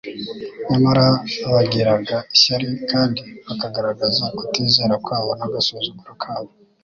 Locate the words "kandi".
2.91-3.21